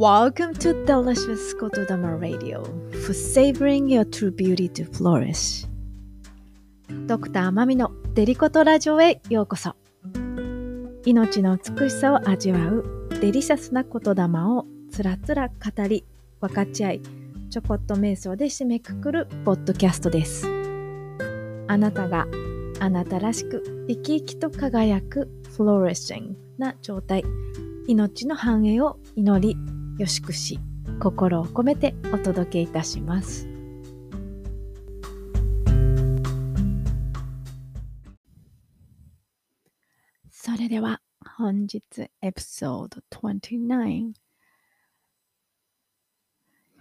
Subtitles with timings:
[0.00, 2.64] Welcome to Delicious Kotodama Radio.
[3.04, 5.68] For savoring your true beauty to flourish.
[7.06, 9.76] ドクターマミのデリコトラジオへようこそ
[11.04, 15.54] 命の美しさを味わうデリシャスな言霊をつらつら語
[15.86, 16.06] り
[16.40, 17.02] 分かち合い
[17.50, 20.46] ちょこっと瞑想で締めくくるポッドキャストです
[21.68, 22.26] あなたが
[22.80, 27.22] あなたらしく生き生きと輝くフローレッシングな状態
[27.86, 29.56] 命の繁栄を祈り
[30.00, 30.58] よしくし
[30.98, 33.46] 心を込めてお届けいたします。
[40.30, 41.02] それでは
[41.36, 44.14] 本日エピソード29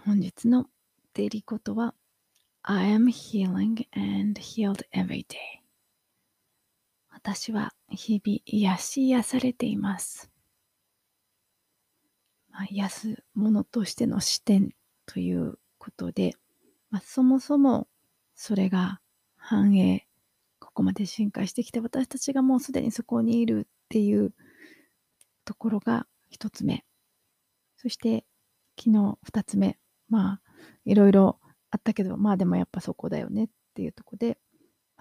[0.05, 0.67] 本日の
[1.13, 1.93] デリコとは
[2.63, 5.35] I am healing and healed every day
[7.11, 10.31] 私は日々癒し癒されています。
[12.59, 14.71] まあ、癒すものとしての視点
[15.05, 16.33] ということで、
[16.89, 17.87] まあ、そもそも
[18.35, 18.99] それが
[19.37, 20.05] 繁栄
[20.59, 24.33] ここまで進化してきて私たちがもうすでにそこにいるっていう
[25.45, 26.83] ところが一つ目。
[27.77, 28.25] そして
[28.77, 29.79] 昨日二つ目。
[30.09, 30.41] まあ
[30.83, 31.39] いろいろ
[31.71, 34.37] あったけどまあでもやっぱそこだよねっていうとこで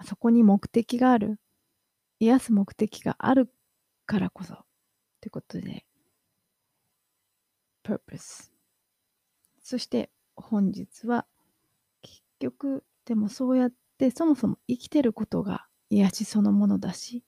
[0.05, 1.41] そこに目的がある
[2.21, 3.51] 癒す目的がある
[4.05, 4.57] からこそっ
[5.19, 5.83] てことで
[7.89, 8.51] purpose
[9.63, 11.25] そして本日は
[12.01, 17.23] 結局でもそうやってそもそも生きてることが癒しそのものだし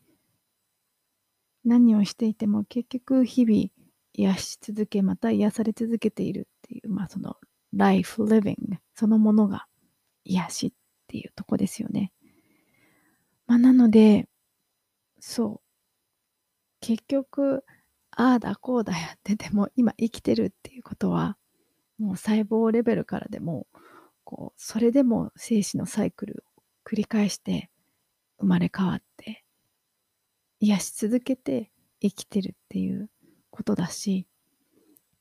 [1.65, 3.67] 何をしていても結局日々
[4.13, 7.37] 癒し続けまた癒され続けているっていうまあその
[7.75, 8.55] life living
[8.95, 9.65] そのものが
[10.23, 10.71] 癒しっ
[11.07, 12.11] ていうとこですよね。
[13.47, 14.27] まあなので
[15.19, 15.71] そう
[16.81, 17.63] 結局
[18.11, 21.37] ああだこうだやってても今生きてるっていうことは
[21.97, 23.67] もう細胞レベルからでも
[24.23, 27.69] こうそれでも精子のサイクルを繰り返して
[28.39, 29.43] 生まれ変わって
[30.59, 31.71] 癒し続けて
[32.01, 33.09] 生きてるっていう
[33.49, 34.27] ことだし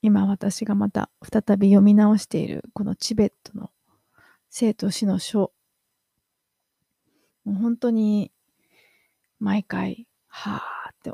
[0.02, 3.70] 今私がまた再び読み直しているこのチベットの
[4.48, 5.52] 生と死の書
[7.44, 8.32] もう本当に
[9.38, 11.12] 毎回はあって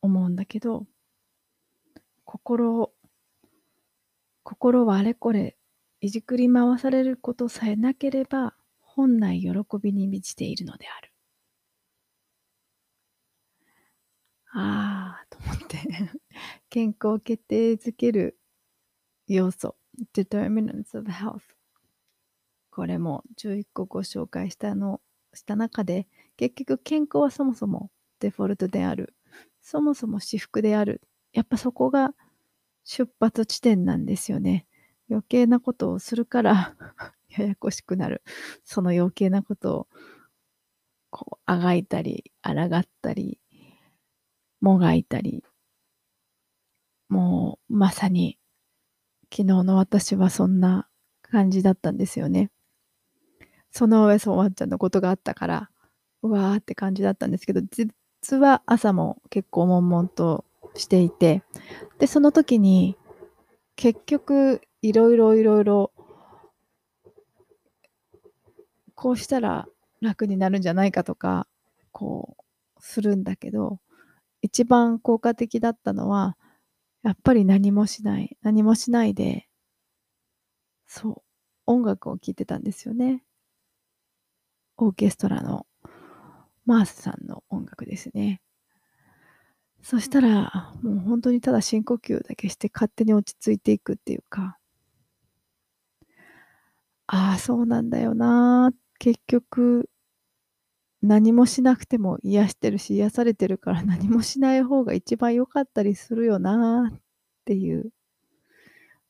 [0.00, 0.86] 思うんだけど
[2.44, 2.92] 心、
[4.42, 5.56] 心はあれこれ
[6.00, 11.12] いじくり回されることさえなければ、本来喜びに満ちているのである。
[14.54, 15.78] ああ、と思って
[16.68, 18.38] 健康を決定づける
[19.28, 19.76] 要素、
[20.12, 21.42] determinants of health。
[22.70, 25.00] これも11個ご紹介したの、
[25.32, 29.14] した中で、結局健康はそもそもデフォルトである。
[29.60, 31.02] そもそも私服である。
[31.32, 32.14] やっぱそこが
[32.84, 34.66] 出発地点なんですよね。
[35.10, 36.76] 余計なことをするから
[37.28, 38.22] ややこしくなる。
[38.64, 39.88] その余計なことを、
[41.10, 43.38] こう、あがいたり、あらがったり、
[44.60, 45.44] もがいたり、
[47.08, 48.38] もう、まさに、
[49.30, 50.88] 昨日の私はそんな
[51.22, 52.50] 感じだったんですよね。
[53.70, 55.70] その上、そうわっちゃんのことがあったから、
[56.22, 61.42] うわーって感じだったんですけど、実は朝も結構悶々としていて、
[61.98, 62.96] で、その時に、
[63.76, 65.92] 結局、いろいろいろいろ、
[68.94, 69.66] こうしたら
[70.00, 71.46] 楽になるんじゃないかとか、
[71.92, 72.42] こう、
[72.80, 73.80] するんだけど、
[74.42, 76.36] 一番効果的だったのは、
[77.02, 78.38] やっぱり何もしない。
[78.42, 79.48] 何もしないで、
[80.86, 81.22] そう、
[81.66, 83.24] 音楽を聴いてたんですよね。
[84.76, 85.66] オーケストラの
[86.66, 88.41] マースさんの音楽ですね。
[89.82, 94.58] そしたら、もう本当にただ深呼吸だけして勝手に落ち着いていくっていうか、
[97.06, 98.72] ああ、そうなんだよな。
[98.98, 99.88] 結局、
[101.02, 106.98] 何もしなくても癒してるし、癒されてるから何もしない方が一番良かったりするよなっ
[107.44, 107.90] ていう。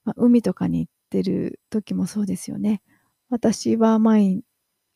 [0.05, 2.83] まあ、海とかに行ってる時もそうですよね。
[3.31, 4.43] 私は毎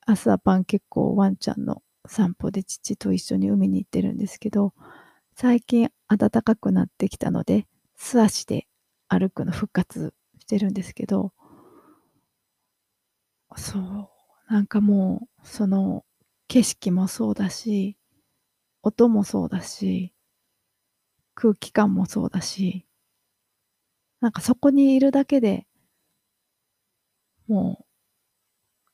[0.07, 4.73] 朝晩結構ワンちゃんの散歩で父と一緒に海に行ってるんですけど、
[5.39, 8.67] 最近暖かくなってきたので、素足で
[9.07, 11.35] 歩くの復活してるんですけど、
[13.57, 14.09] そう、
[14.53, 16.05] なんかもう、その
[16.49, 17.99] 景色もそうだし、
[18.83, 20.15] 音もそうだし、
[21.35, 22.85] 空気感もそうだし、
[24.21, 25.67] なんかそこにいるだけで
[27.49, 27.79] も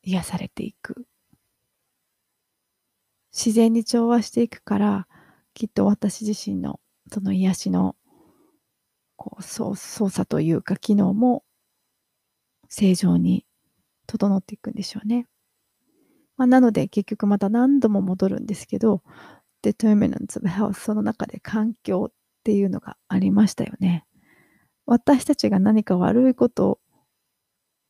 [0.04, 1.06] う癒されていく。
[3.32, 5.08] 自然に調和していくから、
[5.54, 7.96] きっと私自身のその癒しの
[9.16, 11.44] こう操操作というか機能も
[12.69, 13.44] 正常に
[14.06, 15.26] 整っていくんでしょうね。
[16.37, 19.02] まあ、なので結局また何度も戻るんですけど
[19.62, 24.04] determinants of health その中で環境っていうのがありましたよね。
[24.87, 26.81] 私たちが何か悪いこと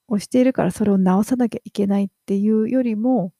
[0.08, 3.32] をしているからそれを直さなきゃいけないっていうよりも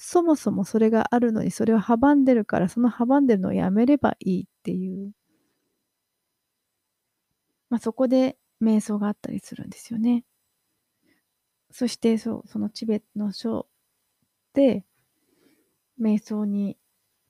[0.00, 5.12] そもそもそれがあるのにそれを阻んでるからその阻んでるのをやめればいいっていう
[7.70, 10.24] まあ、そこで瞑想があったりするんですよね。
[11.70, 13.66] そしてそう、そのチベットの書
[14.54, 14.84] で、
[16.00, 16.78] 瞑想に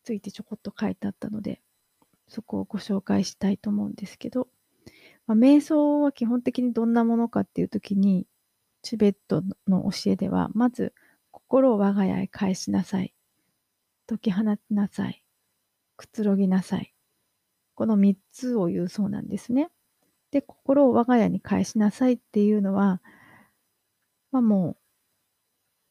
[0.04, 1.60] ついてちょこっと書いてあったので、
[2.28, 4.48] そこをご紹介したいと思うんですけど、
[5.26, 8.26] まあ、瞑想は基本的にどんなものかっていうときに、
[8.82, 10.94] チベットの教えでは、まず、
[11.48, 13.14] 心を我が家へ返しなさい。
[14.06, 15.24] 解き放ちなさい。
[15.96, 16.94] くつろぎなさい。
[17.74, 19.70] この三つを言うそうなんですね。
[20.30, 23.00] で、心を我が家に返しなさいっていうのは、
[24.30, 24.76] まあも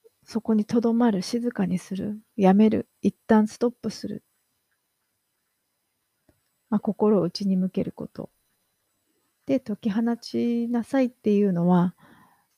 [0.05, 4.23] う、そこにとどまる、静かにする、やめる、一旦ストップする。
[6.69, 8.29] まあ、心を内に向けること。
[9.47, 11.95] で、解き放ちなさいっていうのは、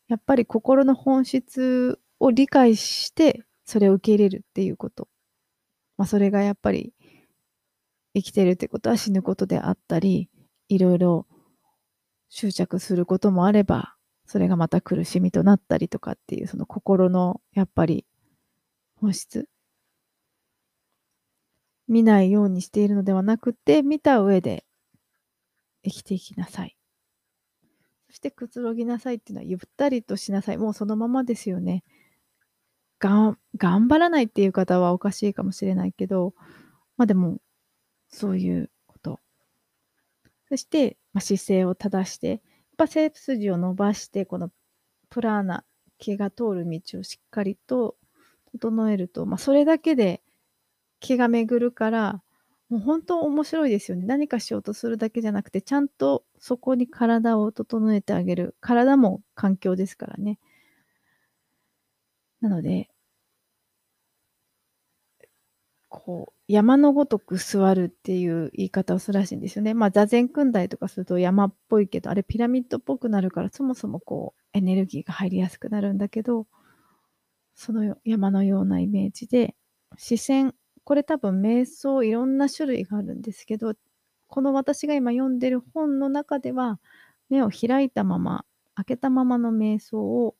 [0.09, 5.07] やっぱり心の本質を理解して、それを受け入れるっていうこと。
[5.97, 6.93] まあ、それがやっぱり、
[8.13, 10.29] 生きてるってことは死ぬことであったり、
[10.67, 11.27] いろいろ
[12.29, 13.95] 執着することもあれば、
[14.25, 18.05] それがまた苦しみとなったりとかっていう、その心のやっぱり
[18.95, 19.47] 本質。
[21.87, 24.65] 見ないようにしているのではなくて、見た上で
[25.83, 26.77] 生きていきなさい。
[28.09, 30.57] そしてくつろぎなさいっていうのはゆったりとしなさい。
[30.57, 31.83] もうそのままですよね。
[32.99, 36.33] がん、頑張らないっていう方はおかしいかもしれないけど、
[36.97, 37.39] まあでも、
[38.09, 39.19] そういうこと
[40.49, 42.39] そして、まあ、姿勢を正して、やっ
[42.77, 44.51] ぱ背筋を伸ばして、この
[45.09, 45.63] プラーナ、
[45.99, 47.97] 毛が通る道をしっかりと
[48.53, 50.21] 整えると、まあ、それだけで
[50.99, 52.21] 毛が巡るから、
[52.69, 54.05] もう本当面白いですよね。
[54.05, 58.55] 何かしようとするだけじゃなくて、ちゃんとそこに体を整えてあげる。
[58.59, 60.39] 体も環境ですからね。
[62.41, 62.89] なので、
[65.89, 69.73] こう、山のごとく座るっていう言い方をするらしいんですよね。
[69.73, 76.45] まあ、座禅組んだりとかすると山っぽいけど、あれピラミッドっぽくなるから、そもそもこう、エネルギーが入りやすくなるんだけど、
[77.55, 79.55] その山のようなイメージで、
[79.97, 83.73] 視線、これ多分瞑想いろんな種類があるんですけど、
[84.27, 86.79] この私が今読んでる本の中では、
[87.29, 88.45] 目を開いたまま、
[88.75, 90.35] 開けたままの瞑想を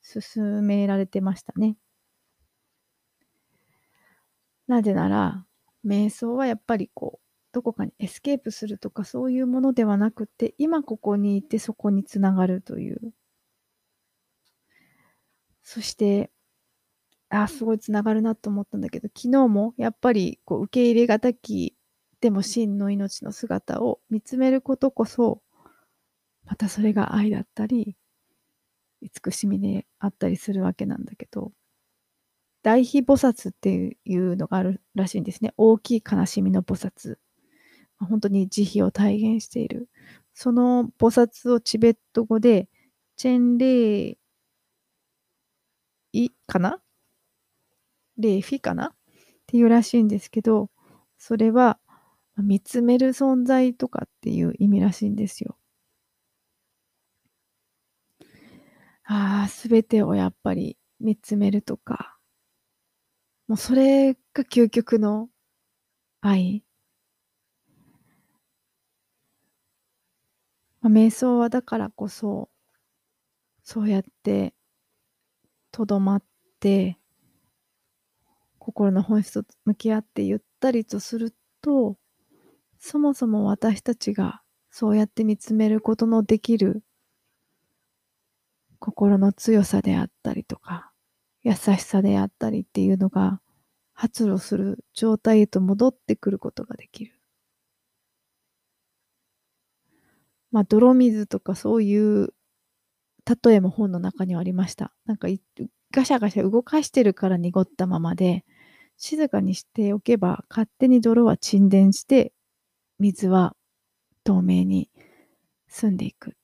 [0.00, 1.76] 進められてましたね。
[4.66, 5.46] なぜなら、
[5.84, 13.12] 瞑想はやっぱりこう、どこかにエスケープするとかそういうものではなくて、今ここにいてそこにつながるという。
[15.62, 16.30] そして、
[17.30, 21.76] あ、すごいつながるなと思ったんだけど、昨日もやっぱりこう受け入れがたき、
[22.20, 25.42] でも真の命の姿を見つめることこそ、
[26.44, 27.96] またそれが愛だったり、
[29.00, 31.52] 慈しみであったりするわけなんだけど、
[32.62, 35.52] 大悲菩薩っていうのがあるらしいんですね。
[35.56, 37.16] 大きい悲しみの菩薩。
[38.00, 39.88] 本当に慈悲を体現している。
[40.34, 42.68] その菩薩をチベット語で、
[43.16, 44.18] チェンレ
[46.12, 46.80] イかな？
[48.16, 48.86] レーフィかな？
[48.88, 48.94] っ
[49.46, 50.70] ていうらしいんですけど、
[51.16, 51.78] それは
[52.36, 55.56] 見つめる存在とかっていう意味らしいんですよ。
[59.10, 62.16] ああ、すべてをやっぱり見つめるとか、
[63.48, 65.28] もうそれが究極の
[66.20, 66.64] 愛。
[70.80, 72.50] まあ、瞑想はだからこそ、
[73.62, 74.54] そうやって
[75.72, 76.22] とどまっ
[76.60, 76.98] て、
[78.58, 81.96] 心の本質と向き合ってゆったりとすると、
[82.78, 86.82] そもそも私たちがそうやって見つめることのできる
[88.78, 90.92] 心の強さであったりとか、
[91.42, 93.40] 優しさであったりっていうのが
[93.92, 97.14] 発露する状態へと戻ってくることができる。
[100.50, 102.32] まあ、泥水とかそういう
[103.44, 104.92] 例えも本の中にはありました。
[105.04, 105.28] なんか
[105.92, 108.44] ガシャガシャ動かしてるから濁ったままで、
[108.96, 112.32] 静かにしておけば勝手に泥は沈殿して、
[112.98, 113.54] 水は
[114.24, 114.90] 透明に
[115.68, 116.36] 澄んでいく。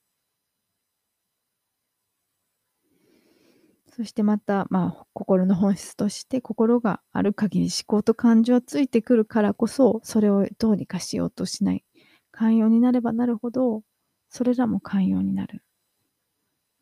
[3.95, 11.85] そしてまた、まあ、心の本質として心がある限り思考と感情はついてくるからこそ、それをどうにかしようとしない。
[12.29, 13.83] 寛容になればなるほど、
[14.27, 15.63] それらも寛容になる。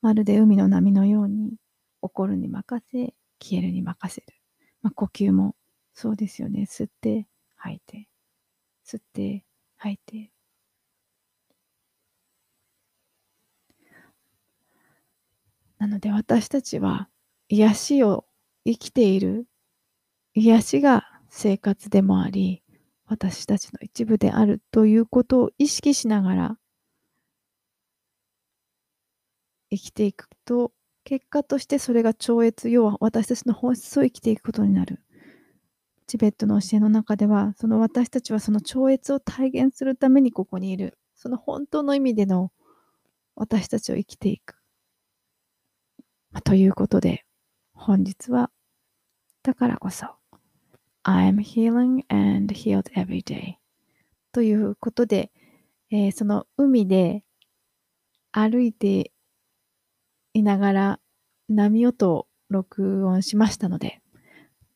[0.01, 1.51] まるで海の波のように、
[2.01, 4.27] 起こるに任せ、消えるに任せる。
[4.81, 5.55] まあ、呼吸も
[5.93, 6.65] そうですよね。
[6.67, 7.27] 吸って、
[7.57, 8.07] 吐いて。
[8.87, 9.45] 吸って、
[9.77, 10.31] 吐いて。
[15.83, 17.09] なので私たちは
[17.49, 18.23] 癒しを
[18.65, 19.47] 生きている
[20.33, 22.63] 癒しが生活でもあり
[23.05, 26.57] 私たちの一部であるということを意識しながら
[29.69, 30.71] 生きていくと
[31.03, 35.01] 結果としてそれが超越要は私たちの本質を生きていくことになる。
[36.07, 40.97] チベットの教えの中ではその私たちはその超越を体現するためにここにいる。
[41.13, 42.53] その本当の意味での
[43.35, 44.62] 私たちを生きていく。
[46.33, 47.25] まあ、ということで、
[47.73, 48.49] 本日は、
[49.43, 50.07] だからこそ、
[51.03, 53.57] I'm healing and healed every day
[54.31, 55.31] ということで、
[55.91, 57.23] えー、その海で
[58.31, 59.11] 歩いて
[60.33, 60.99] いながら
[61.49, 64.01] 波音を録音しましたので、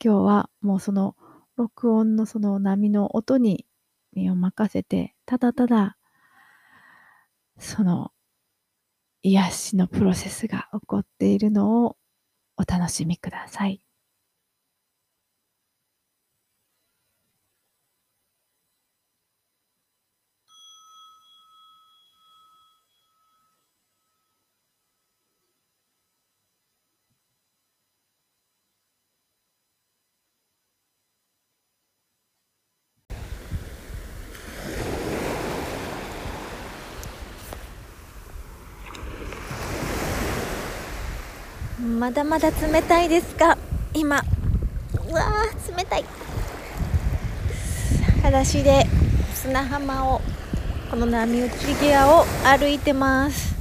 [0.04, 1.16] 今日はもうその
[1.56, 3.66] 録音のその波の音に
[4.14, 5.98] 身を任せて、ただただ、
[7.58, 8.12] その
[9.24, 11.98] 癒しのプロセスが起こっているのを
[12.58, 13.82] お楽しみください。
[41.98, 43.58] まだまだ冷たいですが
[43.92, 44.24] 今
[45.10, 46.06] うわー冷たい。
[48.22, 48.86] 裸足で
[49.34, 50.22] 砂浜を
[50.92, 53.57] この波打ち際を歩いてます。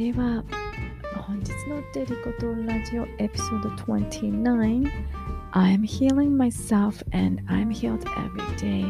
[0.00, 0.42] では
[1.26, 4.90] 本日のデリコとラジオエピソード29
[5.50, 8.82] I am healing myself and I'm healed every day.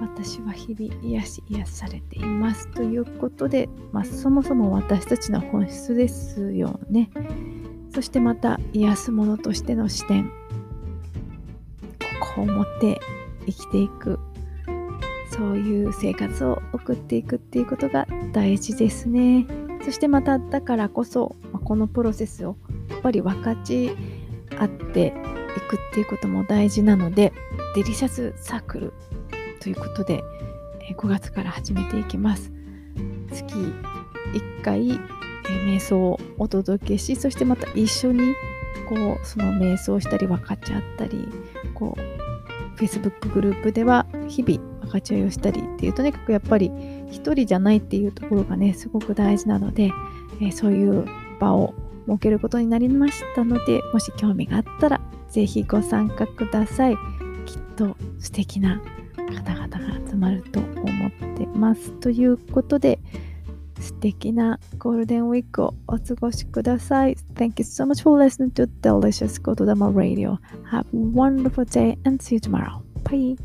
[0.00, 7.10] 私は日々癒し癒されていますということで、まあ、そもそも私たちの本質ですよね。
[7.92, 10.30] そしてまた癒すものとしての視点。
[12.22, 12.98] ここを持って
[13.44, 14.18] 生きていく。
[15.30, 19.46] そういう生活を送っていくっていうことが大事ですね。
[19.84, 22.56] そしてまただからこそこのプロセスを
[22.90, 23.90] やっぱり分かち
[24.58, 25.14] 合って
[25.56, 27.32] いくっていうことも大事なので
[27.74, 28.92] デリシャスサークル
[29.60, 30.22] ということで
[30.96, 32.50] 5月から始めていきます。
[33.30, 34.98] 月1回
[35.66, 38.34] 瞑想をお届けしそしてまた一緒に
[38.88, 41.26] こうその瞑想したり分かち合ったり
[41.74, 46.70] こう Facebook グループでは日々分かち合いをしたりっていうとにかくやっぱり
[47.10, 49.92] 一人じゃないっていうところがねすごく大事なので、
[50.40, 51.06] えー、そういう
[51.38, 51.74] 場を
[52.06, 56.96] 設けることになりましたのでもし興味があったら是非ご参加ください
[57.44, 58.80] きっと素敵な
[59.16, 62.98] 方々が集まると思ってますということで
[63.80, 67.16] 素敵なゴールデンウィークをお過ごしください。
[67.34, 70.38] Thank you so much for listening to Delicious Kododama Radio.
[70.70, 72.82] Have a wonderful day and see you tomorrow.
[73.04, 73.38] Bye.